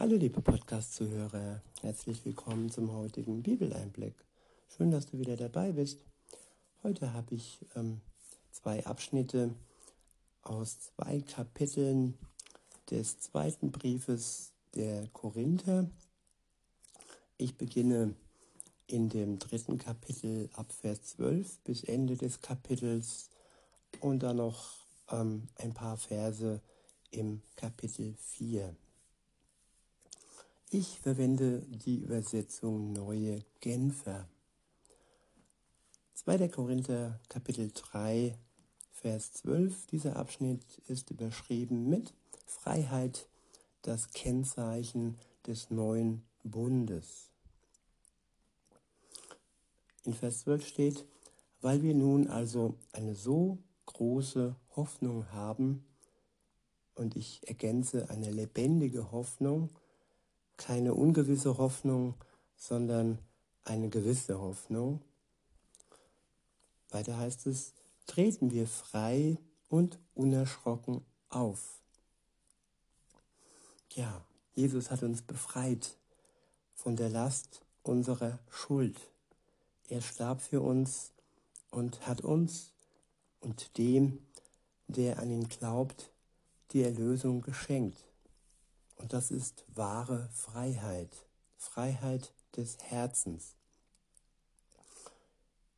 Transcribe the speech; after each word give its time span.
Hallo 0.00 0.16
liebe 0.16 0.40
Podcast-Zuhörer, 0.40 1.60
herzlich 1.82 2.24
willkommen 2.24 2.70
zum 2.70 2.90
heutigen 2.90 3.42
Bibeleinblick. 3.42 4.14
Schön, 4.74 4.90
dass 4.90 5.04
du 5.04 5.18
wieder 5.18 5.36
dabei 5.36 5.72
bist. 5.72 6.00
Heute 6.82 7.12
habe 7.12 7.34
ich 7.34 7.66
ähm, 7.76 8.00
zwei 8.50 8.86
Abschnitte 8.86 9.54
aus 10.40 10.80
zwei 10.80 11.20
Kapiteln 11.20 12.16
des 12.90 13.20
zweiten 13.20 13.72
Briefes 13.72 14.54
der 14.74 15.06
Korinther. 15.08 15.90
Ich 17.36 17.58
beginne 17.58 18.14
in 18.86 19.10
dem 19.10 19.38
dritten 19.38 19.76
Kapitel 19.76 20.48
ab 20.54 20.72
Vers 20.72 21.02
12 21.18 21.58
bis 21.58 21.84
Ende 21.84 22.16
des 22.16 22.40
Kapitels 22.40 23.28
und 24.00 24.22
dann 24.22 24.38
noch 24.38 24.78
ähm, 25.10 25.48
ein 25.56 25.74
paar 25.74 25.98
Verse 25.98 26.62
im 27.10 27.42
Kapitel 27.54 28.14
4. 28.18 28.74
Ich 30.72 31.00
verwende 31.00 31.62
die 31.66 31.96
Übersetzung 31.96 32.92
Neue 32.92 33.40
Genfer. 33.58 34.28
2. 36.14 36.46
Korinther 36.46 37.18
Kapitel 37.28 37.72
3, 37.74 38.38
Vers 38.92 39.32
12. 39.32 39.86
Dieser 39.88 40.14
Abschnitt 40.14 40.62
ist 40.86 41.10
überschrieben 41.10 41.88
mit 41.88 42.14
Freiheit, 42.46 43.26
das 43.82 44.12
Kennzeichen 44.12 45.18
des 45.44 45.70
neuen 45.70 46.22
Bundes. 46.44 47.32
In 50.04 50.14
Vers 50.14 50.38
12 50.42 50.68
steht, 50.68 51.04
weil 51.62 51.82
wir 51.82 51.96
nun 51.96 52.28
also 52.28 52.76
eine 52.92 53.16
so 53.16 53.58
große 53.86 54.54
Hoffnung 54.76 55.32
haben, 55.32 55.84
und 56.94 57.16
ich 57.16 57.48
ergänze 57.48 58.08
eine 58.08 58.30
lebendige 58.30 59.10
Hoffnung, 59.10 59.70
keine 60.60 60.92
ungewisse 60.92 61.56
Hoffnung, 61.56 62.14
sondern 62.54 63.18
eine 63.64 63.88
gewisse 63.88 64.38
Hoffnung. 64.38 65.00
Weiter 66.90 67.16
heißt 67.16 67.46
es, 67.46 67.72
treten 68.06 68.50
wir 68.50 68.66
frei 68.66 69.38
und 69.68 69.98
unerschrocken 70.14 71.00
auf. 71.30 71.80
Ja, 73.94 74.22
Jesus 74.54 74.90
hat 74.90 75.02
uns 75.02 75.22
befreit 75.22 75.96
von 76.74 76.94
der 76.94 77.08
Last 77.08 77.62
unserer 77.82 78.38
Schuld. 78.50 79.00
Er 79.88 80.02
starb 80.02 80.42
für 80.42 80.60
uns 80.60 81.12
und 81.70 82.06
hat 82.06 82.20
uns 82.20 82.72
und 83.40 83.78
dem, 83.78 84.18
der 84.88 85.20
an 85.20 85.30
ihn 85.30 85.48
glaubt, 85.48 86.10
die 86.72 86.82
Erlösung 86.82 87.40
geschenkt. 87.40 88.09
Und 89.00 89.14
das 89.14 89.30
ist 89.30 89.64
wahre 89.74 90.28
Freiheit, 90.34 91.26
Freiheit 91.56 92.34
des 92.56 92.76
Herzens. 92.78 93.56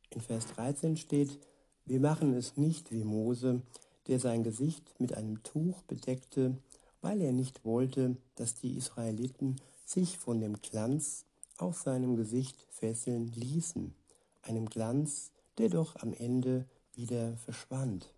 In 0.09 0.19
Vers 0.19 0.47
13 0.47 0.97
steht, 0.97 1.39
wir 1.85 2.01
machen 2.01 2.33
es 2.33 2.57
nicht 2.57 2.91
wie 2.91 3.05
Mose, 3.05 3.61
der 4.07 4.19
sein 4.19 4.43
Gesicht 4.43 4.99
mit 4.99 5.13
einem 5.13 5.41
Tuch 5.41 5.83
bedeckte, 5.83 6.57
weil 7.01 7.21
er 7.21 7.31
nicht 7.31 7.63
wollte, 7.63 8.17
dass 8.35 8.55
die 8.55 8.75
Israeliten 8.75 9.55
sich 9.85 10.17
von 10.17 10.41
dem 10.41 10.61
Glanz 10.61 11.25
auf 11.57 11.81
seinem 11.81 12.17
Gesicht 12.17 12.67
fesseln 12.71 13.27
ließen, 13.27 13.95
einem 14.41 14.67
Glanz, 14.67 15.31
der 15.57 15.69
doch 15.69 15.95
am 15.97 16.13
Ende 16.13 16.65
wieder 16.93 17.37
verschwand. 17.37 18.13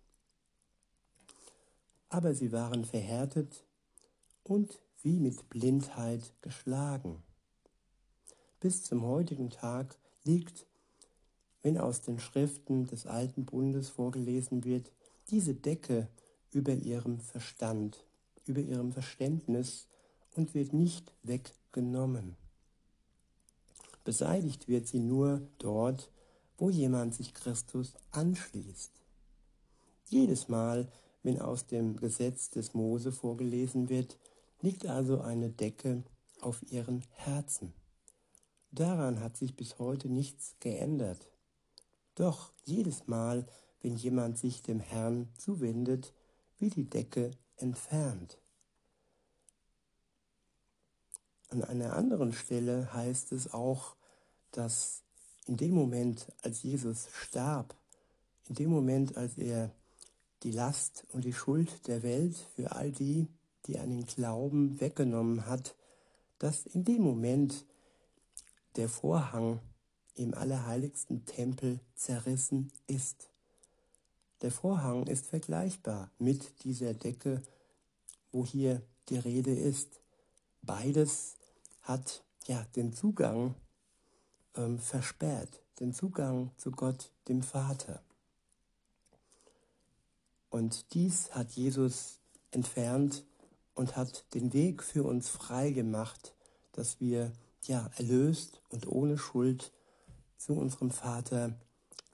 Aber 2.08 2.34
sie 2.34 2.50
waren 2.50 2.84
verhärtet 2.84 3.64
und 4.42 4.80
wie 5.02 5.18
mit 5.20 5.48
Blindheit 5.48 6.32
geschlagen. 6.42 7.22
Bis 8.60 8.82
zum 8.82 9.02
heutigen 9.02 9.50
Tag 9.50 9.96
liegt, 10.24 10.66
wenn 11.62 11.78
aus 11.78 12.02
den 12.02 12.18
Schriften 12.18 12.86
des 12.86 13.06
alten 13.06 13.44
Bundes 13.44 13.88
vorgelesen 13.88 14.64
wird, 14.64 14.90
diese 15.30 15.54
Decke 15.54 16.08
über 16.52 16.72
ihrem 16.72 17.20
Verstand, 17.20 18.04
über 18.46 18.60
ihrem 18.60 18.92
Verständnis 18.92 19.86
und 20.34 20.54
wird 20.54 20.72
nicht 20.72 21.12
weggenommen. 21.22 22.36
Beseitigt 24.04 24.68
wird 24.68 24.86
sie 24.86 25.00
nur 25.00 25.42
dort, 25.58 26.10
wo 26.58 26.70
jemand 26.70 27.14
sich 27.14 27.34
Christus 27.34 27.94
anschließt. 28.12 28.92
Jedes 30.08 30.48
Mal, 30.48 30.88
wenn 31.22 31.40
aus 31.40 31.66
dem 31.66 31.96
Gesetz 31.96 32.50
des 32.50 32.72
Mose 32.72 33.10
vorgelesen 33.10 33.88
wird, 33.88 34.16
liegt 34.60 34.86
also 34.86 35.20
eine 35.20 35.50
Decke 35.50 36.04
auf 36.40 36.62
ihren 36.70 37.04
Herzen. 37.10 37.72
Daran 38.70 39.20
hat 39.20 39.36
sich 39.36 39.56
bis 39.56 39.78
heute 39.78 40.08
nichts 40.08 40.56
geändert. 40.60 41.30
Doch 42.14 42.52
jedes 42.64 43.06
Mal, 43.06 43.46
wenn 43.80 43.96
jemand 43.96 44.38
sich 44.38 44.62
dem 44.62 44.80
Herrn 44.80 45.28
zuwendet, 45.36 46.12
wird 46.58 46.76
die 46.76 46.88
Decke 46.88 47.30
entfernt. 47.56 48.38
An 51.48 51.62
einer 51.62 51.94
anderen 51.94 52.32
Stelle 52.32 52.92
heißt 52.92 53.32
es 53.32 53.52
auch, 53.52 53.96
dass 54.50 55.02
in 55.46 55.56
dem 55.56 55.74
Moment, 55.74 56.26
als 56.42 56.62
Jesus 56.62 57.08
starb, 57.12 57.76
in 58.48 58.56
dem 58.56 58.70
Moment, 58.70 59.16
als 59.16 59.38
er 59.38 59.70
die 60.42 60.50
Last 60.50 61.06
und 61.12 61.24
die 61.24 61.32
Schuld 61.32 61.86
der 61.86 62.02
Welt 62.02 62.36
für 62.54 62.72
all 62.72 62.90
die, 62.90 63.28
die 63.66 63.78
einen 63.78 64.06
Glauben 64.06 64.80
weggenommen 64.80 65.46
hat, 65.46 65.74
dass 66.38 66.66
in 66.66 66.84
dem 66.84 67.02
Moment 67.02 67.64
der 68.76 68.88
Vorhang 68.88 69.60
im 70.14 70.34
allerheiligsten 70.34 71.24
Tempel 71.24 71.80
zerrissen 71.94 72.72
ist. 72.86 73.28
Der 74.42 74.50
Vorhang 74.50 75.06
ist 75.06 75.26
vergleichbar 75.26 76.10
mit 76.18 76.64
dieser 76.64 76.94
Decke, 76.94 77.42
wo 78.32 78.44
hier 78.44 78.82
die 79.08 79.18
Rede 79.18 79.54
ist. 79.54 80.00
Beides 80.62 81.36
hat 81.82 82.22
ja 82.46 82.64
den 82.76 82.92
Zugang 82.92 83.54
ähm, 84.56 84.78
versperrt, 84.78 85.62
den 85.80 85.94
Zugang 85.94 86.50
zu 86.56 86.70
Gott, 86.70 87.12
dem 87.28 87.42
Vater. 87.42 88.02
Und 90.50 90.94
dies 90.94 91.30
hat 91.32 91.52
Jesus 91.52 92.20
entfernt 92.50 93.24
und 93.76 93.94
hat 93.96 94.24
den 94.34 94.52
Weg 94.52 94.82
für 94.82 95.04
uns 95.04 95.28
frei 95.28 95.70
gemacht, 95.70 96.34
dass 96.72 96.98
wir 96.98 97.30
ja 97.62 97.88
erlöst 97.96 98.60
und 98.70 98.88
ohne 98.88 99.18
Schuld 99.18 99.72
zu 100.38 100.54
unserem 100.54 100.90
Vater, 100.90 101.54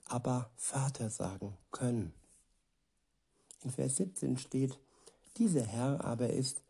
aber 0.05 0.51
Vater 0.55 1.09
sagen 1.09 1.57
können. 1.71 2.13
In 3.61 3.71
Vers 3.71 3.97
17 3.97 4.37
steht, 4.37 4.77
dieser 5.37 5.65
Herr 5.65 6.03
aber 6.03 6.29
ist 6.29 6.61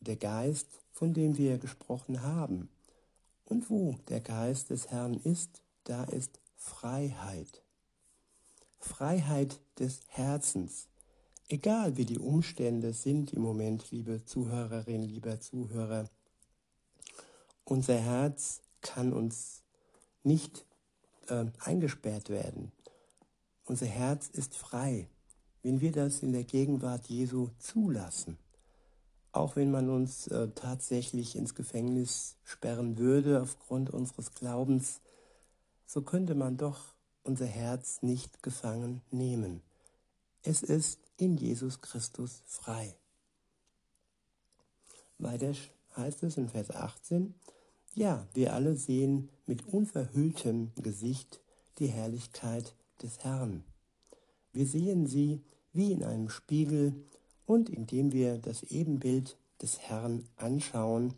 der 0.00 0.16
Geist, 0.16 0.66
von 0.92 1.12
dem 1.12 1.36
wir 1.36 1.58
gesprochen 1.58 2.22
haben. 2.22 2.68
Und 3.44 3.70
wo 3.70 3.96
der 4.08 4.20
Geist 4.20 4.70
des 4.70 4.88
Herrn 4.88 5.14
ist, 5.14 5.62
da 5.84 6.04
ist 6.04 6.40
Freiheit. 6.56 7.62
Freiheit 8.78 9.60
des 9.78 10.00
Herzens. 10.08 10.88
Egal 11.50 11.96
wie 11.96 12.04
die 12.04 12.18
Umstände 12.18 12.92
sind 12.92 13.32
im 13.32 13.40
Moment, 13.40 13.90
liebe 13.90 14.22
Zuhörerin, 14.22 15.02
lieber 15.02 15.40
Zuhörer, 15.40 16.10
unser 17.64 17.96
Herz 17.96 18.60
kann 18.82 19.14
uns 19.14 19.62
nicht 20.22 20.66
äh, 21.28 21.46
eingesperrt 21.60 22.28
werden. 22.28 22.70
Unser 23.64 23.86
Herz 23.86 24.28
ist 24.28 24.56
frei, 24.56 25.08
wenn 25.62 25.80
wir 25.80 25.90
das 25.90 26.22
in 26.22 26.32
der 26.32 26.44
Gegenwart 26.44 27.06
Jesu 27.08 27.48
zulassen. 27.58 28.36
Auch 29.32 29.56
wenn 29.56 29.70
man 29.70 29.88
uns 29.88 30.26
äh, 30.26 30.48
tatsächlich 30.54 31.34
ins 31.34 31.54
Gefängnis 31.54 32.36
sperren 32.44 32.98
würde 32.98 33.40
aufgrund 33.40 33.88
unseres 33.88 34.34
Glaubens, 34.34 35.00
so 35.86 36.02
könnte 36.02 36.34
man 36.34 36.58
doch 36.58 36.94
unser 37.22 37.46
Herz 37.46 38.02
nicht 38.02 38.42
gefangen 38.42 39.00
nehmen. 39.10 39.62
Es 40.42 40.62
ist 40.62 41.07
in 41.18 41.36
Jesus 41.36 41.80
Christus 41.80 42.42
frei. 42.46 42.96
Weiter 45.18 45.52
heißt 45.96 46.22
es 46.22 46.36
in 46.36 46.48
Vers 46.48 46.70
18, 46.70 47.34
ja, 47.94 48.26
wir 48.32 48.54
alle 48.54 48.76
sehen 48.76 49.28
mit 49.46 49.66
unverhülltem 49.66 50.70
Gesicht 50.76 51.40
die 51.78 51.88
Herrlichkeit 51.88 52.74
des 53.02 53.18
Herrn. 53.18 53.64
Wir 54.52 54.66
sehen 54.66 55.06
sie 55.06 55.42
wie 55.72 55.92
in 55.92 56.04
einem 56.04 56.28
Spiegel 56.28 56.94
und 57.46 57.68
indem 57.68 58.12
wir 58.12 58.38
das 58.38 58.62
Ebenbild 58.62 59.36
des 59.60 59.80
Herrn 59.80 60.24
anschauen, 60.36 61.14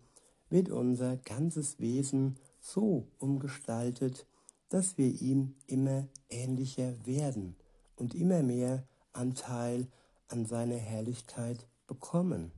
wird 0.48 0.70
unser 0.70 1.18
ganzes 1.18 1.78
Wesen 1.78 2.38
so 2.60 3.06
umgestaltet, 3.18 4.26
dass 4.70 4.96
wir 4.96 5.20
ihm 5.20 5.54
immer 5.66 6.08
ähnlicher 6.30 6.94
werden 7.04 7.56
und 7.96 8.14
immer 8.14 8.42
mehr 8.42 8.84
Anteil 9.12 9.88
an 10.28 10.46
seiner 10.46 10.76
Herrlichkeit 10.76 11.66
bekommen. 11.86 12.52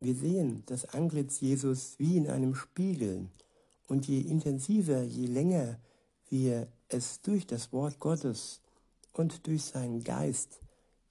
Wir 0.00 0.14
sehen 0.14 0.62
das 0.66 0.86
Antlitz 0.86 1.40
Jesus 1.40 1.98
wie 1.98 2.16
in 2.16 2.28
einem 2.28 2.54
Spiegel. 2.54 3.28
Und 3.86 4.06
je 4.06 4.20
intensiver, 4.20 5.02
je 5.02 5.26
länger 5.26 5.78
wir 6.28 6.68
es 6.88 7.20
durch 7.20 7.46
das 7.46 7.72
Wort 7.72 7.98
Gottes 7.98 8.62
und 9.12 9.46
durch 9.46 9.64
seinen 9.64 10.02
Geist, 10.02 10.60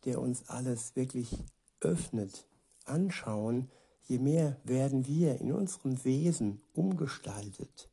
der 0.06 0.20
uns 0.20 0.50
alles 0.50 0.96
wirklich 0.96 1.38
öffnet, 1.82 2.48
anschauen, 2.86 3.70
je 4.08 4.18
mehr 4.18 4.58
werden 4.64 5.06
wir 5.06 5.40
in 5.40 5.52
unserem 5.52 6.04
Wesen 6.04 6.62
umgestaltet. 6.74 7.90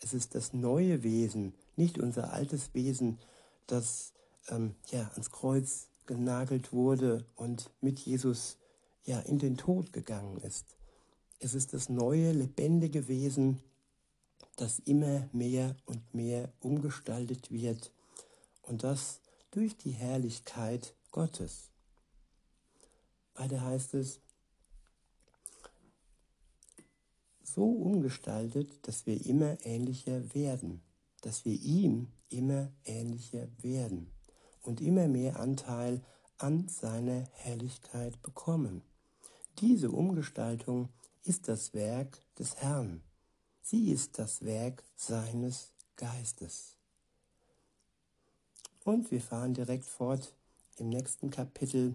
Es 0.00 0.14
ist 0.14 0.34
das 0.34 0.52
neue 0.52 1.02
Wesen, 1.02 1.54
nicht 1.74 1.98
unser 1.98 2.32
altes 2.32 2.74
Wesen, 2.74 3.18
das 3.66 4.12
ähm, 4.48 4.74
ja, 4.90 5.08
ans 5.12 5.30
Kreuz 5.30 5.88
genagelt 6.06 6.72
wurde 6.72 7.24
und 7.36 7.70
mit 7.80 8.00
Jesus 8.00 8.56
ja, 9.04 9.20
in 9.20 9.38
den 9.38 9.56
Tod 9.56 9.92
gegangen 9.92 10.38
ist. 10.38 10.76
Es 11.38 11.54
ist 11.54 11.72
das 11.72 11.88
neue, 11.88 12.32
lebendige 12.32 13.06
Wesen, 13.08 13.60
das 14.56 14.80
immer 14.80 15.28
mehr 15.32 15.76
und 15.86 16.12
mehr 16.14 16.52
umgestaltet 16.60 17.52
wird 17.52 17.92
und 18.62 18.82
das 18.82 19.20
durch 19.50 19.76
die 19.76 19.92
Herrlichkeit 19.92 20.94
Gottes. 21.12 21.70
Weiter 23.34 23.60
heißt 23.60 23.94
es, 23.94 24.20
so 27.44 27.64
umgestaltet, 27.64 28.86
dass 28.86 29.06
wir 29.06 29.24
immer 29.24 29.64
ähnlicher 29.64 30.34
werden, 30.34 30.82
dass 31.20 31.44
wir 31.44 31.54
ihm 31.54 32.08
immer 32.28 32.70
ähnlicher 32.84 33.48
werden 33.62 34.10
und 34.68 34.82
immer 34.82 35.08
mehr 35.08 35.40
Anteil 35.40 36.02
an 36.36 36.68
seiner 36.68 37.24
Herrlichkeit 37.32 38.20
bekommen. 38.22 38.82
Diese 39.60 39.90
Umgestaltung 39.90 40.90
ist 41.24 41.48
das 41.48 41.72
Werk 41.72 42.20
des 42.38 42.56
Herrn. 42.56 43.00
Sie 43.62 43.90
ist 43.90 44.18
das 44.18 44.44
Werk 44.44 44.84
seines 44.94 45.72
Geistes. 45.96 46.76
Und 48.84 49.10
wir 49.10 49.22
fahren 49.22 49.54
direkt 49.54 49.86
fort 49.86 50.34
im 50.76 50.90
nächsten 50.90 51.30
Kapitel. 51.30 51.94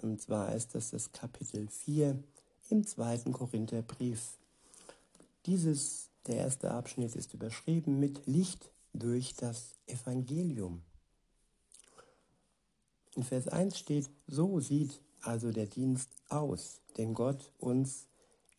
Und 0.00 0.22
zwar 0.22 0.54
ist 0.54 0.76
das 0.76 0.90
das 0.90 1.10
Kapitel 1.10 1.66
4 1.68 2.22
im 2.70 2.86
zweiten 2.86 3.32
Korintherbrief. 3.32 4.38
Dieses, 5.46 6.10
der 6.28 6.36
erste 6.36 6.70
Abschnitt 6.70 7.16
ist 7.16 7.34
überschrieben 7.34 7.98
mit 7.98 8.24
Licht 8.26 8.70
durch 8.92 9.34
das 9.34 9.74
Evangelium. 9.86 10.82
In 13.18 13.24
Vers 13.24 13.48
1 13.48 13.76
steht, 13.76 14.08
so 14.26 14.60
sieht 14.60 15.02
also 15.20 15.52
der 15.52 15.66
Dienst 15.66 16.08
aus, 16.30 16.80
den 16.96 17.12
Gott 17.12 17.52
uns 17.58 18.06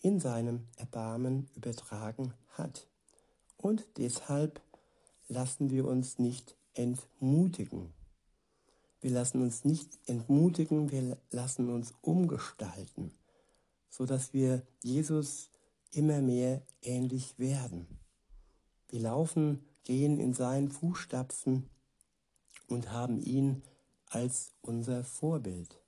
in 0.01 0.19
seinem 0.19 0.67
Erbarmen 0.75 1.49
übertragen 1.55 2.35
hat. 2.49 2.87
Und 3.57 3.87
deshalb 3.97 4.61
lassen 5.29 5.71
wir 5.71 5.87
uns 5.87 6.19
nicht 6.19 6.55
entmutigen. 6.75 7.93
Wir 9.01 9.11
lassen 9.11 9.41
uns 9.41 9.65
nicht 9.65 9.97
entmutigen, 10.05 10.91
wir 10.91 11.17
lassen 11.31 11.69
uns 11.69 11.95
umgestalten 12.01 13.11
so 13.89 14.05
dass 14.05 14.33
wir 14.33 14.65
Jesus 14.81 15.49
immer 15.91 16.21
mehr 16.21 16.61
ähnlich 16.81 17.37
werden. 17.37 17.99
Wir 18.87 19.01
laufen, 19.01 19.65
gehen 19.83 20.19
in 20.19 20.33
seinen 20.33 20.71
Fußstapfen 20.71 21.69
und 22.67 22.91
haben 22.91 23.19
ihn 23.19 23.63
als 24.09 24.53
unser 24.61 25.03
Vorbild. 25.03 25.79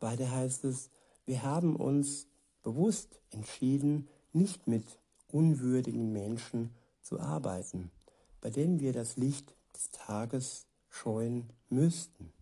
Weiter 0.00 0.30
heißt 0.30 0.64
es, 0.64 0.90
wir 1.24 1.42
haben 1.42 1.76
uns 1.76 2.26
bewusst 2.62 3.20
entschieden, 3.30 4.08
nicht 4.32 4.66
mit 4.66 4.98
unwürdigen 5.28 6.12
Menschen 6.12 6.70
zu 7.00 7.20
arbeiten, 7.20 7.90
bei 8.40 8.50
denen 8.50 8.80
wir 8.80 8.92
das 8.92 9.16
Licht 9.16 9.54
des 9.74 9.90
Tages 9.90 10.66
scheuen 10.88 11.50
müssten. 11.68 12.32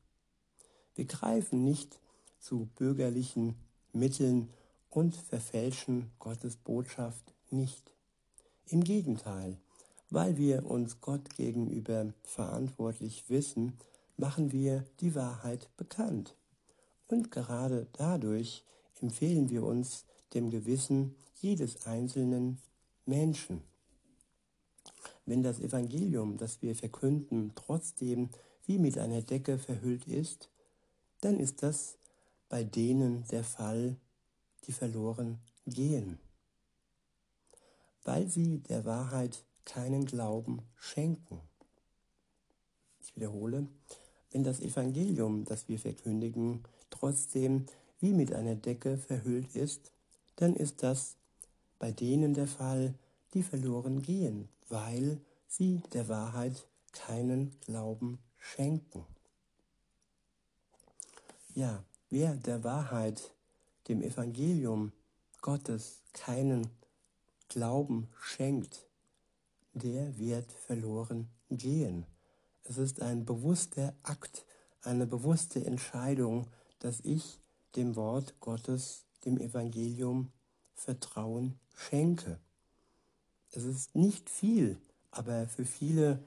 Wir 0.95 1.05
greifen 1.05 1.65
nicht 1.65 2.01
zu 2.39 2.69
bürgerlichen 2.77 3.57
Mitteln 3.93 4.51
und 4.89 5.15
verfälschen 5.15 6.11
Gottes 6.19 6.57
Botschaft 6.57 7.35
nicht. 7.51 7.93
Im 8.67 8.83
Gegenteil, 8.85 9.57
weil 10.11 10.37
wir 10.37 10.67
uns 10.67 11.01
Gott 11.01 11.37
gegenüber 11.37 12.13
verantwortlich 12.23 13.29
wissen, 13.29 13.79
machen 14.21 14.53
wir 14.53 14.85
die 15.01 15.15
Wahrheit 15.15 15.75
bekannt. 15.77 16.37
Und 17.09 17.31
gerade 17.31 17.89
dadurch 17.93 18.65
empfehlen 19.01 19.49
wir 19.49 19.65
uns 19.65 20.05
dem 20.35 20.51
Gewissen 20.51 21.17
jedes 21.41 21.87
einzelnen 21.87 22.59
Menschen. 23.07 23.63
Wenn 25.27 25.43
das 25.43 25.59
Evangelium, 25.59 26.37
das 26.37 26.63
wir 26.63 26.77
verkünden, 26.77 27.53
trotzdem 27.55 28.31
wie 28.67 28.79
mit 28.79 28.99
einer 28.99 29.23
Decke 29.23 29.59
verhüllt 29.59 30.07
ist, 30.07 30.51
dann 31.21 31.41
ist 31.41 31.63
das 31.63 31.99
bei 32.49 32.63
denen 32.63 33.27
der 33.29 33.45
Fall, 33.45 33.97
die 34.67 34.73
verloren 34.73 35.39
gehen, 35.67 36.19
weil 38.05 38.29
sie 38.29 38.59
der 38.59 38.85
Wahrheit 38.85 39.45
keinen 39.65 40.05
Glauben 40.05 40.63
schenken. 40.77 41.41
Ich 43.01 43.17
wiederhole, 43.17 43.67
wenn 44.33 44.45
das 44.45 44.61
Evangelium, 44.61 45.45
das 45.45 45.69
wir 45.69 45.79
verkündigen, 45.79 46.63
trotzdem 46.91 47.67
wie 48.01 48.13
mit 48.13 48.33
einer 48.33 48.55
Decke 48.55 48.97
verhüllt 48.97 49.55
ist, 49.55 49.93
dann 50.37 50.55
ist 50.55 50.83
das 50.83 51.17
bei 51.79 51.93
denen 51.93 52.35
der 52.35 52.47
Fall, 52.47 52.95
die 53.35 53.43
verloren 53.43 54.03
gehen, 54.03 54.49
weil 54.69 55.21
sie 55.49 55.83
der 55.93 56.09
Wahrheit 56.09 56.67
keinen 56.93 57.53
Glauben 57.61 58.19
schenken. 58.39 59.05
Ja, 61.55 61.85
Wer 62.13 62.35
der 62.35 62.65
Wahrheit, 62.65 63.31
dem 63.87 64.03
Evangelium 64.03 64.91
Gottes 65.43 66.01
keinen 66.13 66.69
Glauben 67.49 68.09
schenkt, 68.21 68.89
der 69.75 70.19
wird 70.19 70.51
verloren 70.51 71.29
gehen. 71.51 72.05
Es 72.71 72.79
ist 72.79 73.03
ein 73.03 73.25
bewusster 73.25 73.95
Akt, 74.05 74.47
eine 74.83 75.05
bewusste 75.05 75.65
Entscheidung, 75.65 76.47
dass 76.79 77.01
ich 77.01 77.41
dem 77.75 77.97
Wort 77.97 78.39
Gottes, 78.39 79.07
dem 79.25 79.39
Evangelium 79.39 80.31
Vertrauen 80.77 81.59
schenke. 81.75 82.39
Es 83.51 83.65
ist 83.65 83.97
nicht 83.97 84.31
viel, 84.31 84.81
aber 85.11 85.49
für 85.49 85.65
viele 85.65 86.23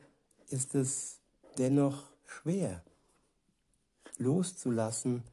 ist 0.50 0.76
es 0.76 1.22
dennoch 1.58 2.04
schwer 2.26 2.84
loszulassen 4.18 5.24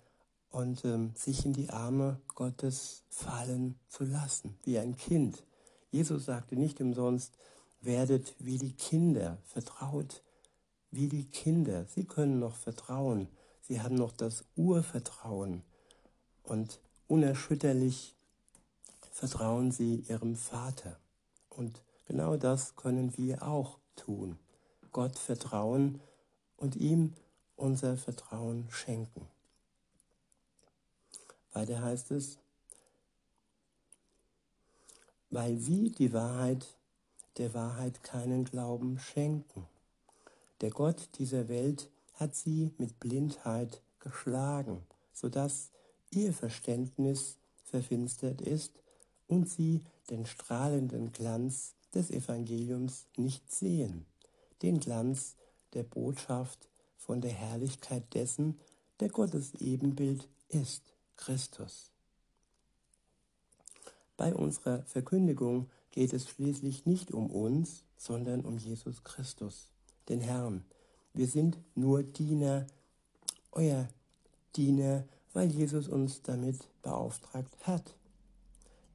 und 0.50 0.84
ähm, 0.84 1.12
sich 1.16 1.44
in 1.44 1.54
die 1.54 1.70
Arme 1.70 2.20
Gottes 2.36 3.02
fallen 3.08 3.80
zu 3.88 4.04
lassen, 4.04 4.56
wie 4.62 4.78
ein 4.78 4.96
Kind. 4.96 5.42
Jesus 5.90 6.26
sagte 6.26 6.54
nicht 6.54 6.80
umsonst, 6.80 7.36
werdet 7.80 8.36
wie 8.38 8.58
die 8.58 8.74
Kinder, 8.74 9.38
vertraut 9.42 10.22
wie 10.90 11.08
die 11.08 11.24
Kinder. 11.24 11.86
Sie 11.86 12.04
können 12.04 12.38
noch 12.38 12.56
vertrauen, 12.56 13.28
sie 13.62 13.80
haben 13.80 13.94
noch 13.94 14.12
das 14.12 14.44
Urvertrauen 14.56 15.62
und 16.42 16.80
unerschütterlich 17.06 18.14
vertrauen 19.12 19.70
sie 19.70 20.04
ihrem 20.08 20.36
Vater. 20.36 20.98
Und 21.48 21.82
genau 22.06 22.36
das 22.36 22.76
können 22.76 23.16
wir 23.16 23.42
auch 23.42 23.78
tun. 23.96 24.38
Gott 24.92 25.18
vertrauen 25.18 26.00
und 26.56 26.76
ihm 26.76 27.14
unser 27.56 27.96
Vertrauen 27.96 28.66
schenken. 28.70 29.26
Weiter 31.52 31.82
heißt 31.82 32.12
es, 32.12 32.38
weil 35.30 35.58
sie 35.58 35.90
die 35.90 36.12
Wahrheit, 36.12 36.66
der 37.36 37.54
Wahrheit 37.54 38.02
keinen 38.02 38.44
Glauben 38.44 38.98
schenken. 38.98 39.66
Der 40.60 40.70
Gott 40.70 41.08
dieser 41.18 41.48
Welt 41.48 41.90
hat 42.14 42.34
sie 42.34 42.72
mit 42.78 43.00
Blindheit 43.00 43.82
geschlagen, 43.98 44.82
sodass 45.12 45.70
ihr 46.10 46.32
Verständnis 46.32 47.38
verfinstert 47.64 48.40
ist 48.40 48.82
und 49.26 49.48
sie 49.48 49.80
den 50.10 50.26
strahlenden 50.26 51.12
Glanz 51.12 51.74
des 51.94 52.10
Evangeliums 52.10 53.06
nicht 53.16 53.50
sehen, 53.52 54.06
den 54.62 54.80
Glanz 54.80 55.36
der 55.72 55.84
Botschaft 55.84 56.68
von 56.96 57.20
der 57.20 57.32
Herrlichkeit 57.32 58.12
dessen, 58.14 58.58
der 59.00 59.08
Gottes 59.08 59.54
Ebenbild 59.54 60.28
ist. 60.48 60.94
Christus. 61.16 61.90
Bei 64.16 64.34
unserer 64.34 64.82
Verkündigung 64.84 65.70
geht 65.90 66.14
es 66.14 66.28
schließlich 66.28 66.86
nicht 66.86 67.12
um 67.12 67.30
uns, 67.30 67.84
sondern 67.96 68.40
um 68.40 68.56
Jesus 68.56 69.04
Christus, 69.04 69.70
den 70.10 70.20
Herrn. 70.20 70.64
Wir 71.14 71.26
sind 71.26 71.58
nur 71.74 72.02
Diener, 72.02 72.66
euer 73.52 73.88
Diener, 74.56 75.04
weil 75.32 75.50
Jesus 75.50 75.88
uns 75.88 76.22
damit 76.22 76.68
beauftragt 76.82 77.66
hat. 77.66 77.96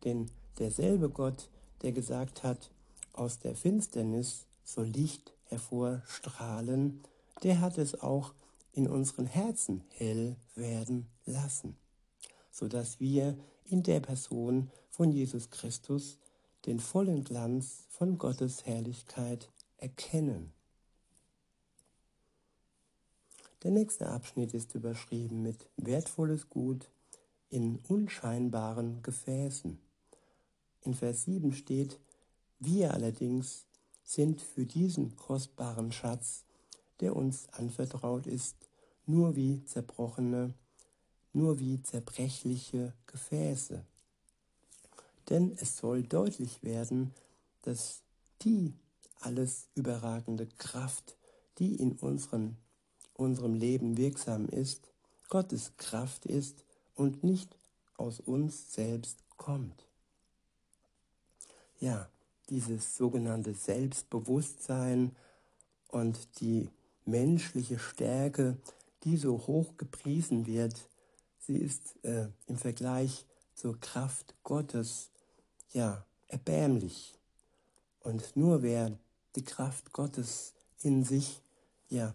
Denn 0.03 0.29
derselbe 0.59 1.09
Gott, 1.09 1.49
der 1.81 1.93
gesagt 1.93 2.43
hat, 2.43 2.69
aus 3.13 3.39
der 3.39 3.55
Finsternis 3.55 4.45
soll 4.63 4.87
Licht 4.87 5.33
hervorstrahlen, 5.45 7.01
der 7.43 7.61
hat 7.61 7.77
es 7.77 8.01
auch 8.01 8.33
in 8.73 8.87
unseren 8.87 9.25
Herzen 9.25 9.83
hell 9.89 10.35
werden 10.55 11.07
lassen, 11.25 11.77
sodass 12.51 12.99
wir 12.99 13.37
in 13.63 13.83
der 13.83 14.01
Person 14.01 14.69
von 14.89 15.11
Jesus 15.11 15.49
Christus 15.49 16.17
den 16.65 16.79
vollen 16.79 17.23
Glanz 17.23 17.85
von 17.89 18.17
Gottes 18.17 18.65
Herrlichkeit 18.65 19.49
erkennen. 19.77 20.51
Der 23.65 23.71
nächste 23.71 24.07
Abschnitt 24.11 24.53
ist 24.53 24.75
überschrieben 24.75 25.41
mit 25.41 25.67
wertvolles 25.75 26.51
Gut 26.51 26.91
in 27.49 27.79
unscheinbaren 27.87 29.01
Gefäßen. 29.01 29.79
In 30.81 30.93
Vers 30.93 31.23
7 31.23 31.51
steht, 31.51 31.99
wir 32.59 32.93
allerdings 32.93 33.65
sind 34.03 34.39
für 34.39 34.67
diesen 34.67 35.15
kostbaren 35.15 35.91
Schatz, 35.91 36.43
der 36.99 37.15
uns 37.15 37.49
anvertraut 37.53 38.27
ist, 38.27 38.55
nur 39.07 39.35
wie 39.35 39.65
zerbrochene, 39.65 40.53
nur 41.33 41.57
wie 41.57 41.81
zerbrechliche 41.81 42.93
Gefäße. 43.07 43.83
Denn 45.31 45.57
es 45.59 45.77
soll 45.77 46.03
deutlich 46.03 46.61
werden, 46.61 47.15
dass 47.63 48.03
die 48.43 48.75
alles 49.21 49.69
überragende 49.73 50.45
Kraft, 50.45 51.17
die 51.57 51.73
in 51.73 51.93
unseren, 51.93 52.57
unserem 53.15 53.53
Leben 53.53 53.97
wirksam 53.97 54.47
ist, 54.47 54.81
Gottes 55.29 55.71
Kraft 55.77 56.25
ist 56.25 56.63
und 56.95 57.23
nicht 57.23 57.57
aus 57.97 58.19
uns 58.19 58.73
selbst 58.73 59.17
kommt. 59.37 59.85
Ja, 61.79 62.09
dieses 62.49 62.95
sogenannte 62.95 63.53
Selbstbewusstsein 63.53 65.15
und 65.89 66.39
die 66.39 66.69
menschliche 67.05 67.79
Stärke, 67.79 68.57
die 69.03 69.17
so 69.17 69.47
hoch 69.47 69.77
gepriesen 69.77 70.45
wird, 70.45 70.75
sie 71.39 71.57
ist 71.57 71.95
äh, 72.03 72.27
im 72.47 72.57
Vergleich 72.57 73.25
zur 73.53 73.79
Kraft 73.79 74.35
Gottes 74.43 75.09
ja 75.71 76.05
erbärmlich. 76.27 77.13
Und 78.01 78.35
nur 78.35 78.61
wer 78.61 78.97
die 79.35 79.43
Kraft 79.43 79.91
Gottes 79.93 80.53
in 80.81 81.03
sich 81.03 81.41
ja 81.89 82.13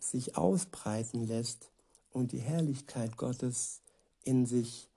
sich 0.00 0.36
ausbreiten 0.36 1.26
lässt 1.26 1.70
und 2.12 2.32
die 2.32 2.40
Herrlichkeit 2.40 3.16
Gottes 3.16 3.80
in 4.24 4.46
sich 4.46 4.88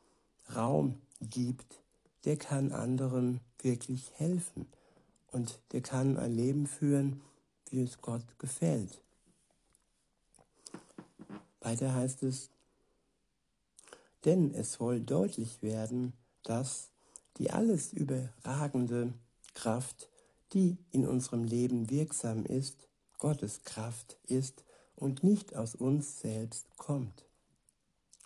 Raum 0.55 1.01
gibt, 1.21 1.81
der 2.25 2.37
kann 2.37 2.71
anderen 2.71 3.39
wirklich 3.59 4.11
helfen 4.15 4.67
und 5.31 5.59
der 5.71 5.81
kann 5.81 6.17
ein 6.17 6.35
Leben 6.35 6.67
führen, 6.67 7.21
wie 7.69 7.81
es 7.81 8.01
Gott 8.01 8.23
gefällt. 8.39 9.01
Weiter 11.61 11.93
heißt 11.93 12.23
es, 12.23 12.49
denn 14.23 14.53
es 14.53 14.73
soll 14.73 15.01
deutlich 15.01 15.61
werden, 15.61 16.13
dass 16.43 16.89
die 17.37 17.51
alles 17.51 17.91
überragende 17.91 19.13
Kraft, 19.53 20.09
die 20.53 20.77
in 20.91 21.07
unserem 21.07 21.43
Leben 21.43 21.89
wirksam 21.89 22.45
ist, 22.45 22.87
Gottes 23.17 23.63
Kraft 23.63 24.17
ist 24.27 24.64
und 24.95 25.23
nicht 25.23 25.55
aus 25.55 25.75
uns 25.75 26.19
selbst 26.19 26.65
kommt. 26.77 27.25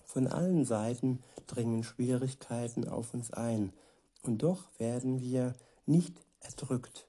Von 0.05 0.27
allen 0.27 0.65
Seiten 0.65 1.23
dringen 1.47 1.83
Schwierigkeiten 1.83 2.88
auf 2.88 3.13
uns 3.13 3.31
ein, 3.31 3.73
und 4.21 4.43
doch 4.43 4.67
werden 4.77 5.21
wir 5.21 5.55
nicht 5.85 6.25
erdrückt. 6.41 7.07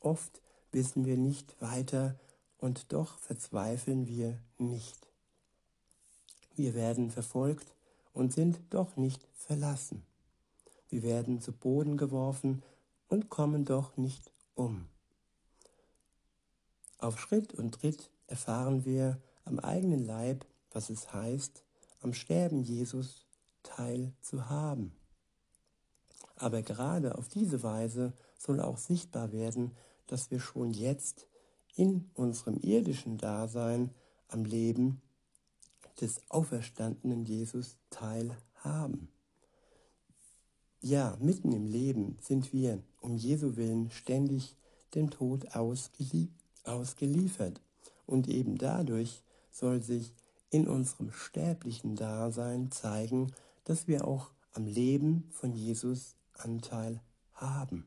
Oft 0.00 0.40
wissen 0.72 1.04
wir 1.04 1.16
nicht 1.16 1.60
weiter 1.60 2.18
und 2.58 2.92
doch 2.92 3.18
verzweifeln 3.18 4.06
wir 4.06 4.38
nicht. 4.58 5.08
Wir 6.54 6.74
werden 6.74 7.10
verfolgt 7.10 7.74
und 8.12 8.32
sind 8.32 8.60
doch 8.70 8.96
nicht 8.96 9.26
verlassen. 9.32 10.02
Wir 10.88 11.02
werden 11.02 11.40
zu 11.40 11.52
Boden 11.52 11.96
geworfen 11.96 12.62
und 13.08 13.28
kommen 13.28 13.64
doch 13.64 13.96
nicht 13.96 14.32
um. 14.54 14.88
Auf 16.98 17.18
Schritt 17.20 17.54
und 17.54 17.72
Tritt 17.72 18.10
erfahren 18.28 18.84
wir 18.84 19.20
am 19.44 19.58
eigenen 19.58 20.04
Leib, 20.04 20.46
was 20.70 20.90
es 20.90 21.12
heißt, 21.12 21.64
am 22.00 22.14
Sterben 22.14 22.62
Jesus 22.62 23.26
teil 23.62 24.12
zu 24.20 24.48
haben. 24.48 24.92
Aber 26.36 26.62
gerade 26.62 27.18
auf 27.18 27.28
diese 27.28 27.62
Weise 27.62 28.12
soll 28.38 28.60
auch 28.60 28.78
sichtbar 28.78 29.32
werden, 29.32 29.72
dass 30.06 30.30
wir 30.30 30.38
schon 30.38 30.70
jetzt 30.70 31.26
in 31.74 32.10
unserem 32.14 32.58
irdischen 32.58 33.18
Dasein 33.18 33.90
am 34.28 34.44
Leben 34.44 35.02
des 36.00 36.22
auferstandenen 36.28 37.24
Jesus 37.24 37.76
teilhaben. 37.90 39.08
Ja, 40.80 41.16
mitten 41.20 41.52
im 41.52 41.66
Leben 41.66 42.18
sind 42.20 42.52
wir 42.52 42.82
um 43.00 43.16
Jesu 43.16 43.56
willen 43.56 43.90
ständig 43.90 44.56
dem 44.94 45.10
Tod 45.10 45.54
ausgelie 45.56 46.28
ausgeliefert. 46.64 47.60
Und 48.08 48.26
eben 48.26 48.56
dadurch 48.56 49.22
soll 49.50 49.82
sich 49.82 50.14
in 50.48 50.66
unserem 50.66 51.12
sterblichen 51.12 51.94
Dasein 51.94 52.70
zeigen, 52.70 53.32
dass 53.64 53.86
wir 53.86 54.08
auch 54.08 54.30
am 54.54 54.64
Leben 54.64 55.28
von 55.30 55.52
Jesus 55.52 56.16
Anteil 56.32 57.02
haben. 57.34 57.86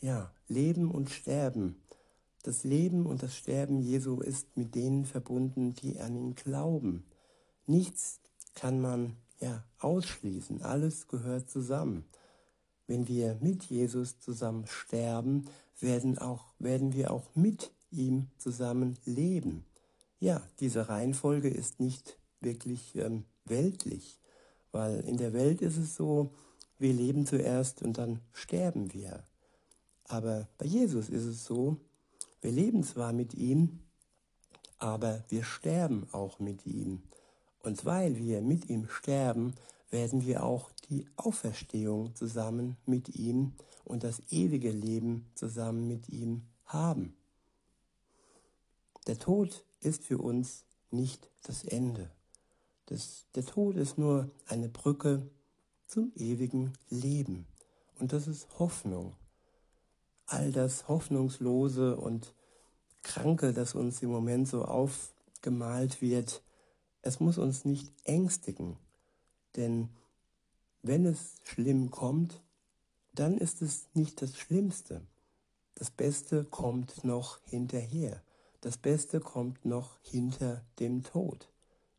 Ja, 0.00 0.32
Leben 0.46 0.92
und 0.92 1.10
Sterben. 1.10 1.82
Das 2.44 2.62
Leben 2.62 3.04
und 3.04 3.24
das 3.24 3.36
Sterben 3.36 3.80
Jesu 3.80 4.20
ist 4.20 4.56
mit 4.56 4.76
denen 4.76 5.04
verbunden, 5.04 5.74
die 5.74 5.98
an 5.98 6.14
ihn 6.14 6.36
glauben. 6.36 7.04
Nichts 7.66 8.20
kann 8.54 8.80
man 8.80 9.16
ja 9.40 9.64
ausschließen, 9.80 10.62
alles 10.62 11.08
gehört 11.08 11.50
zusammen. 11.50 12.04
Wenn 12.86 13.08
wir 13.08 13.38
mit 13.40 13.64
Jesus 13.64 14.20
zusammen 14.20 14.66
sterben, 14.68 15.48
werden, 15.82 16.18
auch, 16.18 16.44
werden 16.58 16.92
wir 16.92 17.10
auch 17.10 17.34
mit 17.34 17.72
ihm 17.90 18.28
zusammen 18.38 18.98
leben. 19.04 19.64
Ja, 20.20 20.40
diese 20.60 20.88
Reihenfolge 20.88 21.48
ist 21.48 21.80
nicht 21.80 22.18
wirklich 22.40 22.96
ähm, 22.96 23.24
weltlich. 23.44 24.20
Weil 24.70 25.00
in 25.00 25.16
der 25.16 25.32
Welt 25.32 25.60
ist 25.60 25.76
es 25.76 25.96
so, 25.96 26.32
wir 26.78 26.92
leben 26.92 27.26
zuerst 27.26 27.82
und 27.82 27.98
dann 27.98 28.20
sterben 28.32 28.92
wir. 28.92 29.24
Aber 30.04 30.48
bei 30.58 30.66
Jesus 30.66 31.08
ist 31.08 31.24
es 31.24 31.44
so, 31.44 31.76
wir 32.40 32.50
leben 32.50 32.82
zwar 32.82 33.12
mit 33.12 33.34
ihm, 33.34 33.80
aber 34.78 35.24
wir 35.28 35.44
sterben 35.44 36.08
auch 36.12 36.40
mit 36.40 36.66
ihm. 36.66 37.02
Und 37.62 37.84
weil 37.84 38.16
wir 38.16 38.42
mit 38.42 38.68
ihm 38.68 38.88
sterben, 38.88 39.54
werden 39.92 40.26
wir 40.26 40.42
auch 40.42 40.72
die 40.88 41.06
Auferstehung 41.16 42.14
zusammen 42.16 42.76
mit 42.86 43.14
ihm 43.14 43.52
und 43.84 44.02
das 44.02 44.22
ewige 44.30 44.70
Leben 44.70 45.26
zusammen 45.34 45.86
mit 45.86 46.08
ihm 46.08 46.42
haben. 46.64 47.14
Der 49.06 49.18
Tod 49.18 49.64
ist 49.80 50.04
für 50.04 50.18
uns 50.18 50.64
nicht 50.90 51.28
das 51.44 51.64
Ende. 51.64 52.10
Das, 52.86 53.26
der 53.34 53.44
Tod 53.44 53.76
ist 53.76 53.98
nur 53.98 54.30
eine 54.46 54.68
Brücke 54.68 55.28
zum 55.86 56.12
ewigen 56.14 56.72
Leben. 56.88 57.46
Und 57.98 58.12
das 58.12 58.26
ist 58.26 58.58
Hoffnung. 58.58 59.14
All 60.26 60.52
das 60.52 60.88
Hoffnungslose 60.88 61.96
und 61.96 62.34
Kranke, 63.02 63.52
das 63.52 63.74
uns 63.74 64.02
im 64.02 64.10
Moment 64.10 64.48
so 64.48 64.64
aufgemalt 64.64 66.00
wird, 66.00 66.42
es 67.02 67.20
muss 67.20 67.36
uns 67.36 67.64
nicht 67.64 67.92
ängstigen. 68.04 68.76
Denn 69.56 69.90
wenn 70.82 71.06
es 71.06 71.36
schlimm 71.44 71.90
kommt, 71.90 72.42
dann 73.14 73.38
ist 73.38 73.62
es 73.62 73.88
nicht 73.94 74.22
das 74.22 74.36
Schlimmste. 74.38 75.02
Das 75.74 75.90
Beste 75.90 76.44
kommt 76.44 77.04
noch 77.04 77.40
hinterher. 77.44 78.22
Das 78.60 78.76
Beste 78.78 79.20
kommt 79.20 79.64
noch 79.64 79.98
hinter 80.02 80.64
dem 80.78 81.02
Tod 81.02 81.52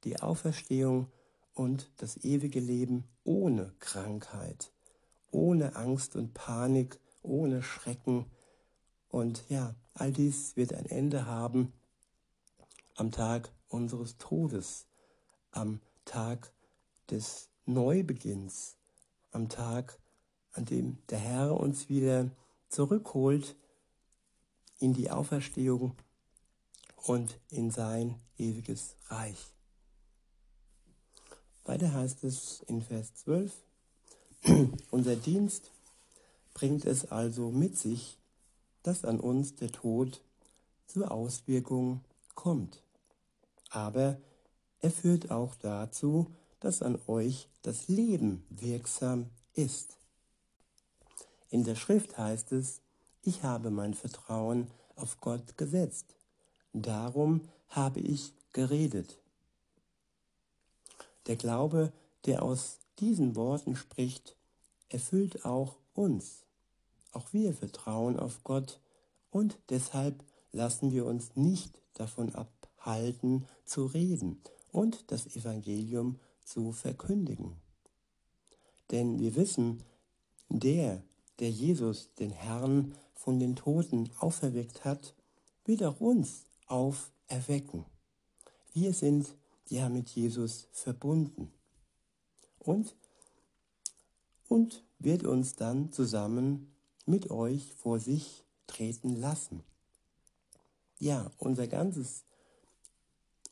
die 0.04 0.22
Auferstehung 0.22 1.08
und 1.54 1.92
das 1.98 2.18
ewige 2.18 2.60
Leben 2.60 3.06
ohne 3.24 3.74
Krankheit, 3.80 4.72
ohne 5.32 5.76
Angst 5.76 6.16
und 6.16 6.34
Panik, 6.34 7.00
ohne 7.22 7.64
Schrecken. 7.64 8.26
Und 9.10 9.44
ja, 9.50 9.76
all 9.94 10.12
dies 10.12 10.56
wird 10.56 10.74
ein 10.74 10.86
Ende 10.86 11.26
haben 11.26 11.74
am 12.96 13.12
Tag 13.12 13.52
unseres 13.70 14.18
Todes, 14.18 14.86
am 15.52 15.80
Tag 16.06 16.52
des 17.10 17.50
Neubeginns, 17.66 18.76
am 19.32 19.50
Tag, 19.50 20.00
an 20.52 20.66
dem 20.66 20.98
der 21.10 21.20
Herr 21.20 21.60
uns 21.60 21.90
wieder 21.90 22.30
zurückholt 22.70 23.56
in 24.80 24.94
die 24.94 25.10
Auferstehung 25.10 25.96
und 26.98 27.40
in 27.50 27.72
sein 27.72 28.20
ewiges 28.38 28.96
Reich. 29.08 29.54
Weiter 31.66 31.94
heißt 31.94 32.24
es 32.24 32.62
in 32.68 32.82
Vers 32.82 33.16
12, 33.16 33.54
unser 34.92 35.16
Dienst 35.16 35.72
bringt 36.54 36.86
es 36.86 37.12
also 37.12 37.52
mit 37.52 37.78
sich, 37.78 38.18
dass 38.84 39.06
an 39.06 39.20
uns 39.20 39.56
der 39.56 39.72
Tod 39.72 40.22
zur 40.86 41.12
Auswirkung 41.12 42.02
kommt. 42.36 42.84
Aber 43.70 44.20
er 44.82 44.92
führt 44.92 45.32
auch 45.32 45.56
dazu, 45.56 46.28
dass 46.64 46.82
an 46.82 46.98
euch 47.08 47.50
das 47.62 47.90
Leben 47.90 48.46
wirksam 48.50 49.30
ist. 49.54 49.98
In 51.50 51.66
der 51.66 51.76
Schrift 51.76 52.18
heißt 52.18 52.54
es, 52.54 52.80
ich 53.22 53.44
habe 53.44 53.70
mein 53.70 53.94
Vertrauen 53.94 54.72
auf 54.96 55.20
Gott 55.20 55.58
gesetzt. 55.58 56.16
Darum 56.72 57.42
habe 57.68 58.00
ich 58.00 58.34
geredet. 58.54 59.20
Der 61.28 61.36
Glaube, 61.36 61.92
der 62.26 62.44
aus 62.44 62.80
diesen 63.00 63.36
Worten 63.36 63.76
spricht, 63.76 64.38
erfüllt 64.88 65.44
auch 65.44 65.76
uns. 65.94 66.46
Auch 67.12 67.34
wir 67.34 67.54
vertrauen 67.54 68.18
auf 68.18 68.42
Gott 68.46 68.80
und 69.32 69.60
deshalb 69.70 70.24
lassen 70.54 70.94
wir 70.94 71.06
uns 71.06 71.36
nicht 71.36 71.82
davon 71.94 72.34
abhalten 72.34 73.50
zu 73.66 73.86
reden 73.86 74.42
und 74.72 75.12
das 75.12 75.28
Evangelium 75.36 76.20
zu 76.44 76.72
verkündigen. 76.72 77.56
Denn 78.92 79.20
wir 79.20 79.36
wissen, 79.36 79.84
der, 80.50 81.04
der 81.40 81.50
Jesus, 81.50 82.14
den 82.16 82.32
Herrn, 82.32 82.94
von 83.16 83.40
den 83.40 83.56
Toten 83.56 84.12
auferweckt 84.20 84.84
hat, 84.84 85.16
wird 85.64 85.82
auch 85.84 86.02
uns 86.02 86.46
auferwecken. 86.68 87.86
Wir 88.74 88.94
sind 88.94 89.38
ja 89.70 89.88
mit 89.88 90.10
Jesus 90.10 90.68
verbunden. 90.72 91.54
Und, 92.60 92.96
und 94.48 94.84
wird 95.00 95.24
uns 95.24 95.56
dann 95.56 95.92
zusammen 95.92 96.74
mit 97.06 97.32
euch 97.32 97.74
vor 97.74 98.00
sich 98.00 98.44
treten 98.68 99.16
lassen. 99.16 99.64
Ja, 101.00 101.32
unser 101.38 101.68
ganzes, 101.68 102.24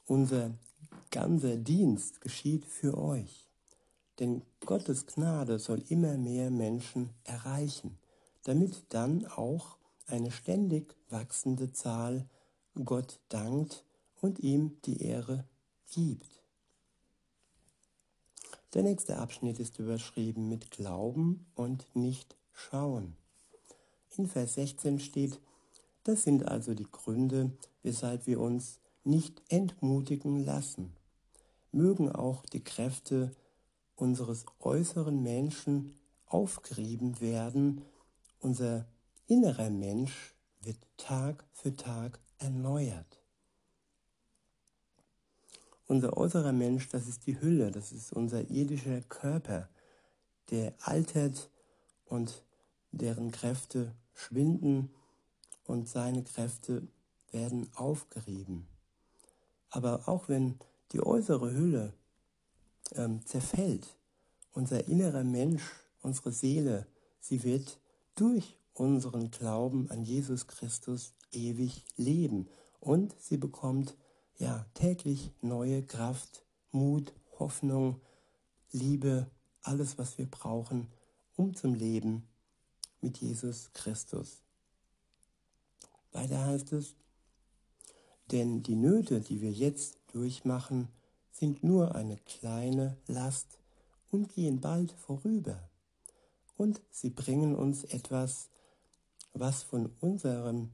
unser 0.06 0.54
ganzer 1.12 1.58
Dienst 1.58 2.22
geschieht 2.22 2.66
für 2.66 2.98
euch. 2.98 3.48
Denn 4.20 4.44
Gottes 4.66 5.06
Gnade 5.08 5.60
soll 5.60 5.84
immer 5.90 6.18
mehr 6.18 6.52
Menschen 6.52 7.10
erreichen, 7.24 7.98
damit 8.44 8.86
dann 8.90 9.26
auch 9.26 9.78
eine 10.08 10.32
ständig 10.32 10.96
wachsende 11.10 11.72
Zahl 11.72 12.28
Gott 12.86 13.20
dankt 13.30 13.86
und 14.22 14.40
ihm 14.40 14.78
die 14.86 15.02
Ehre 15.04 15.46
gibt. 15.92 16.42
Der 18.74 18.84
nächste 18.84 19.18
Abschnitt 19.18 19.60
ist 19.60 19.80
überschrieben 19.80 20.48
mit 20.48 20.72
Glauben 20.72 21.46
und 21.56 21.86
nicht 21.96 22.38
Schauen. 22.54 23.16
In 24.18 24.28
Vers 24.28 24.54
16 24.56 25.00
steht, 25.00 25.40
das 26.04 26.24
sind 26.24 26.48
also 26.48 26.74
die 26.74 26.90
Gründe, 26.90 27.52
weshalb 27.84 28.28
wir 28.28 28.40
uns 28.40 28.81
nicht 29.04 29.42
entmutigen 29.50 30.44
lassen. 30.44 30.96
Mögen 31.72 32.12
auch 32.12 32.46
die 32.46 32.64
Kräfte 32.64 33.32
unseres 33.96 34.46
äußeren 34.60 35.22
Menschen 35.22 35.96
aufgerieben 36.26 37.20
werden, 37.22 37.84
unser 38.40 38.86
innerer 39.28 39.70
Mensch 39.70 40.34
wird 40.62 40.78
Tag 40.98 41.46
für 41.54 41.76
Tag 41.76 42.20
erneuert. 42.40 43.22
Unser 45.88 46.16
äußerer 46.16 46.54
Mensch, 46.54 46.90
das 46.90 47.08
ist 47.08 47.28
die 47.28 47.40
Hülle, 47.42 47.70
das 47.70 47.92
ist 47.92 48.14
unser 48.14 48.50
irdischer 48.50 49.02
Körper, 49.02 49.70
der 50.50 50.74
altert 50.80 51.50
und 52.06 52.44
deren 52.92 53.32
Kräfte 53.32 53.94
schwinden 54.14 54.90
und 55.66 55.90
seine 55.90 56.24
Kräfte 56.24 56.88
werden 57.32 57.70
aufgerieben. 57.76 58.71
Aber 59.72 60.08
auch 60.08 60.30
wenn 60.30 60.60
die 60.92 61.02
äußere 61.02 61.52
Hülle 61.52 61.94
ähm, 62.94 63.26
zerfällt, 63.26 63.88
unser 64.52 64.88
innerer 64.88 65.24
Mensch, 65.24 65.64
unsere 66.02 66.32
Seele, 66.32 66.86
sie 67.20 67.44
wird 67.44 67.80
durch 68.16 68.60
unseren 68.74 69.32
Glauben 69.32 69.90
an 69.90 70.04
Jesus 70.04 70.48
Christus 70.48 71.14
ewig 71.32 71.84
leben 71.96 72.48
und 72.80 73.16
sie 73.20 73.38
bekommt 73.38 73.96
ja, 74.38 74.66
täglich 74.74 75.32
neue 75.42 75.84
Kraft, 75.84 76.44
Mut, 76.72 77.14
Hoffnung, 77.40 78.02
Liebe, 78.72 79.30
alles, 79.62 79.98
was 79.98 80.18
wir 80.18 80.26
brauchen, 80.26 80.88
um 81.36 81.56
zum 81.56 81.76
Leben 81.76 82.28
mit 83.02 83.18
Jesus 83.20 83.72
Christus. 83.74 84.42
Weiter 86.12 86.46
heißt 86.46 86.74
es, 86.74 86.96
denn 88.32 88.64
die 88.64 88.76
Nöte, 88.76 89.22
die 89.22 89.42
wir 89.42 89.52
jetzt 89.52 89.98
durchmachen, 90.14 90.88
sind 91.32 91.64
nur 91.64 91.96
eine 91.96 92.18
kleine 92.18 92.98
Last 93.08 93.60
und 94.12 94.34
gehen 94.34 94.60
bald 94.62 94.92
vorüber. 94.92 95.70
Und 96.58 96.82
sie 96.92 97.10
bringen 97.10 97.56
uns 97.56 97.84
etwas, 97.84 98.50
was 99.34 99.64
von 99.64 99.92
unserem, 100.00 100.72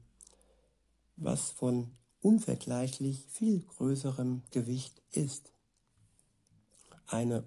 was 1.16 1.50
von 1.50 1.90
unvergleichlich 2.20 3.24
viel 3.28 3.60
größerem 3.60 4.42
Gewicht 4.50 5.00
ist. 5.12 5.52
Eine, 7.06 7.44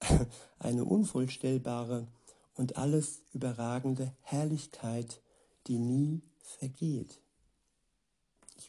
eine 0.58 0.84
unvollstellbare 0.84 2.06
und 2.54 2.76
alles 2.76 3.22
überragende 3.32 4.14
Herrlichkeit, 4.20 5.20
die 5.66 5.78
nie 5.78 6.22
vergeht. 6.42 7.21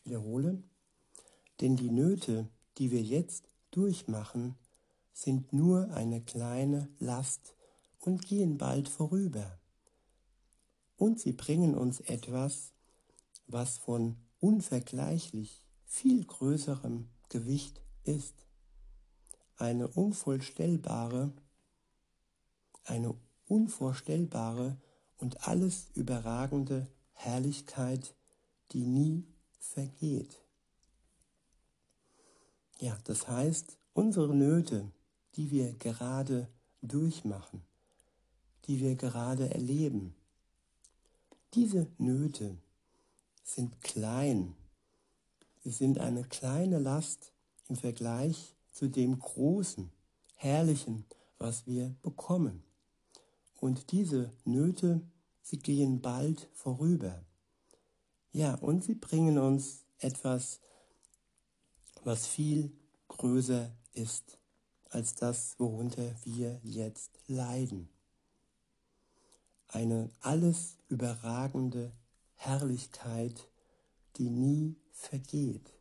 Wiederhole, 0.04 0.62
denn 1.62 1.76
die 1.76 1.90
Nöte, 1.90 2.50
die 2.78 2.92
wir 2.92 3.02
jetzt 3.02 3.48
durchmachen, 3.72 4.56
sind 5.14 5.54
nur 5.54 5.92
eine 5.92 6.22
kleine 6.22 6.90
Last 7.00 7.56
und 8.00 8.26
gehen 8.26 8.58
bald 8.58 8.90
vorüber. 8.90 9.60
Und 10.98 11.20
sie 11.20 11.34
bringen 11.34 11.76
uns 11.76 12.00
etwas, 12.02 12.74
was 13.48 13.78
von 13.78 14.18
unvergleichlich 14.40 15.64
viel 15.86 16.26
größerem 16.26 17.08
Gewicht 17.30 17.82
ist. 18.04 18.46
Eine 19.58 19.88
unvorstellbare, 19.88 21.32
eine 22.84 23.16
unvorstellbare 23.46 24.78
und 25.18 25.48
alles 25.48 25.88
überragende 25.94 26.88
Herrlichkeit, 27.14 28.16
die 28.72 28.86
nie 28.86 29.33
vergeht. 29.64 30.42
Ja, 32.80 32.98
das 33.06 33.28
heißt, 33.28 33.78
unsere 33.94 34.36
Nöte, 34.36 34.92
die 35.36 35.52
wir 35.52 35.74
gerade 35.74 36.48
durchmachen, 36.82 37.64
die 38.66 38.80
wir 38.80 38.96
gerade 38.96 39.54
erleben, 39.54 40.16
diese 41.54 41.88
Nöte, 41.98 42.58
sind 43.44 43.82
klein. 43.82 44.56
Sie 45.64 45.72
sind 45.72 46.00
eine 46.00 46.24
kleine 46.24 46.80
Last 46.80 47.32
im 47.70 47.76
Vergleich 47.76 48.56
zu 48.72 48.90
dem 48.90 49.20
großen, 49.20 49.92
herrlichen, 50.36 51.06
was 51.38 51.68
wir 51.68 51.96
bekommen. 52.02 52.64
Und 53.60 53.92
diese 53.92 54.32
Nöte, 54.46 55.02
sie 55.42 55.60
gehen 55.60 56.02
bald 56.02 56.50
vorüber. 56.54 57.24
Ja, 58.34 58.56
und 58.56 58.84
sie 58.84 58.96
bringen 58.96 59.38
uns 59.38 59.86
etwas, 60.00 60.60
was 62.04 62.26
viel 62.26 62.76
größer 63.08 63.72
ist 63.94 64.40
als 64.90 65.14
das, 65.14 65.60
worunter 65.60 66.16
wir 66.24 66.60
jetzt 66.64 67.12
leiden. 67.28 67.90
Eine 69.68 70.10
alles 70.20 70.78
überragende 70.90 71.92
Herrlichkeit, 72.34 73.48
die 74.18 74.30
nie 74.32 74.76
vergeht. 74.92 75.72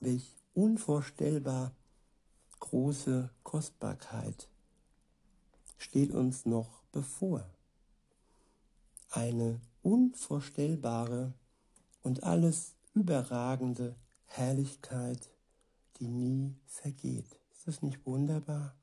Welch 0.00 0.36
unvorstellbar 0.52 1.74
große 2.60 3.30
Kostbarkeit 3.42 4.48
steht 5.78 6.10
uns 6.10 6.44
noch 6.44 6.82
bevor. 6.92 7.48
Eine 9.10 9.60
unvorstellbare 9.84 11.32
und 12.02 12.24
alles 12.24 12.74
überragende 12.94 13.94
Herrlichkeit, 14.26 15.30
die 15.98 16.08
nie 16.08 16.56
vergeht. 16.66 17.26
Ist 17.52 17.66
das 17.66 17.82
nicht 17.82 18.04
wunderbar? 18.04 18.74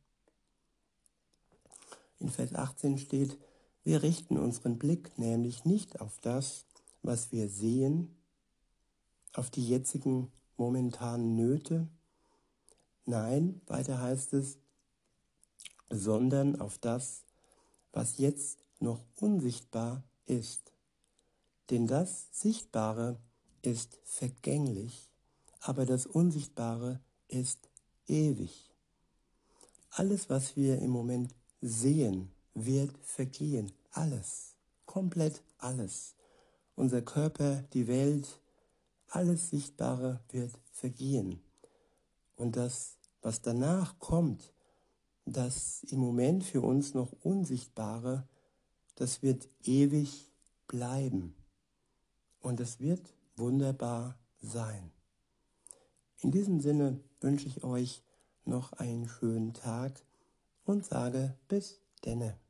In 2.20 2.30
Vers 2.30 2.56
18 2.56 2.98
steht, 2.98 3.38
wir 3.84 4.04
richten 4.04 4.38
unseren 4.38 4.78
Blick 4.78 5.18
nämlich 5.18 5.66
nicht 5.66 6.00
auf 6.00 6.20
das, 6.22 6.66
was 7.02 7.32
wir 7.32 7.50
sehen, 7.50 8.16
auf 9.34 9.50
die 9.50 9.68
jetzigen 9.68 10.32
momentanen 10.56 11.36
Nöte, 11.36 11.88
Nein, 13.06 13.62
weiter 13.66 14.00
heißt 14.00 14.34
es, 14.34 14.58
sondern 15.90 16.60
auf 16.62 16.78
das, 16.78 17.24
was 17.92 18.20
jetzt 18.20 18.60
noch 18.80 19.02
unsichtbar 19.20 20.04
ist. 20.26 20.71
Denn 21.72 21.88
das 21.88 22.28
Sichtbare 22.34 23.18
ist 23.62 23.98
vergänglich, 24.04 25.10
aber 25.62 25.86
das 25.86 26.06
Unsichtbare 26.06 27.00
ist 27.30 27.70
ewig. 28.08 28.74
Alles, 29.90 30.30
was 30.30 30.58
wir 30.58 30.80
im 30.80 30.90
Moment 30.90 31.34
sehen, 31.62 32.30
wird 32.54 32.98
vergehen. 33.04 33.72
Alles. 33.92 34.58
Komplett 34.86 35.42
alles. 35.60 36.16
Unser 36.76 37.02
Körper, 37.02 37.64
die 37.74 37.88
Welt, 37.88 38.42
alles 39.08 39.50
Sichtbare 39.50 40.20
wird 40.30 40.52
vergehen. 40.74 41.42
Und 42.36 42.58
das, 42.58 42.98
was 43.22 43.42
danach 43.42 43.98
kommt, 44.00 44.54
das 45.26 45.84
im 45.84 46.00
Moment 46.00 46.44
für 46.44 46.60
uns 46.62 46.94
noch 46.94 47.14
Unsichtbare, 47.22 48.28
das 48.96 49.22
wird 49.22 49.48
ewig 49.64 50.34
bleiben. 50.68 51.36
Und 52.42 52.60
es 52.60 52.80
wird 52.80 53.14
wunderbar 53.36 54.18
sein. 54.42 54.92
In 56.20 56.32
diesem 56.32 56.60
Sinne 56.60 57.00
wünsche 57.20 57.48
ich 57.48 57.64
euch 57.64 58.04
noch 58.46 58.74
einen 58.74 59.08
schönen 59.08 59.54
Tag 59.54 59.94
und 60.66 60.86
sage 60.86 61.38
bis 61.48 61.80
denne. 62.04 62.41